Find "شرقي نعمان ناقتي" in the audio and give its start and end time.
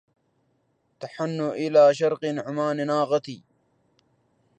1.93-3.43